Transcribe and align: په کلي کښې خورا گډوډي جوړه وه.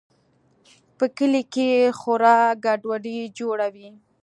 په 0.97 1.05
کلي 1.17 1.43
کښې 1.53 1.71
خورا 1.99 2.37
گډوډي 2.65 3.19
جوړه 3.37 3.67
وه. 3.73 3.89